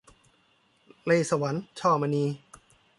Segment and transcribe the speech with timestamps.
[1.05, 2.25] เล่ห์สวรรค์- ช่อมณี